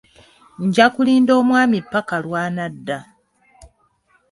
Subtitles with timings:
[0.65, 2.99] Nja kulinda omwami ppaka lw'anadda.